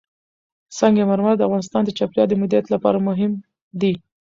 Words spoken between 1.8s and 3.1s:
د چاپیریال د مدیریت لپاره